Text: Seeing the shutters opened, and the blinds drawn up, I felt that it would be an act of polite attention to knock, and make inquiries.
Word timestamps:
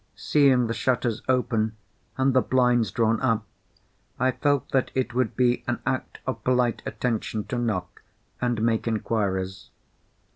Seeing 0.15 0.65
the 0.65 0.73
shutters 0.73 1.21
opened, 1.29 1.73
and 2.17 2.33
the 2.33 2.41
blinds 2.41 2.89
drawn 2.89 3.21
up, 3.21 3.45
I 4.19 4.31
felt 4.31 4.67
that 4.71 4.89
it 4.95 5.13
would 5.13 5.35
be 5.37 5.63
an 5.67 5.77
act 5.85 6.17
of 6.25 6.43
polite 6.43 6.81
attention 6.87 7.43
to 7.49 7.59
knock, 7.59 8.01
and 8.41 8.63
make 8.63 8.87
inquiries. 8.87 9.69